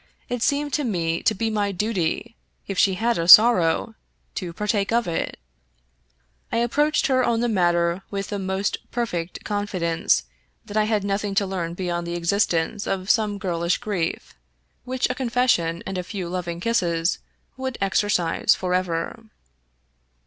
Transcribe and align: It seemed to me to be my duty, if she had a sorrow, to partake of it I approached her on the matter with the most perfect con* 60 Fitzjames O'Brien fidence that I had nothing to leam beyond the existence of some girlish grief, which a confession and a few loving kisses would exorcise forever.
It 0.29 0.41
seemed 0.41 0.73
to 0.73 0.83
me 0.83 1.21
to 1.21 1.35
be 1.35 1.51
my 1.51 1.71
duty, 1.71 2.35
if 2.65 2.79
she 2.79 2.95
had 2.95 3.19
a 3.19 3.27
sorrow, 3.27 3.93
to 4.33 4.51
partake 4.51 4.91
of 4.91 5.07
it 5.07 5.37
I 6.51 6.57
approached 6.57 7.05
her 7.05 7.23
on 7.23 7.41
the 7.41 7.47
matter 7.47 8.01
with 8.09 8.29
the 8.29 8.39
most 8.39 8.77
perfect 8.89 9.43
con* 9.43 9.65
60 9.67 9.71
Fitzjames 9.77 9.83
O'Brien 9.83 9.99
fidence 10.07 10.23
that 10.65 10.77
I 10.77 10.83
had 10.85 11.03
nothing 11.03 11.35
to 11.35 11.45
leam 11.45 11.75
beyond 11.75 12.07
the 12.07 12.15
existence 12.15 12.87
of 12.87 13.11
some 13.11 13.37
girlish 13.37 13.77
grief, 13.77 14.33
which 14.85 15.07
a 15.07 15.13
confession 15.13 15.83
and 15.85 15.99
a 15.99 16.03
few 16.03 16.27
loving 16.27 16.59
kisses 16.59 17.19
would 17.55 17.77
exorcise 17.79 18.55
forever. 18.55 19.25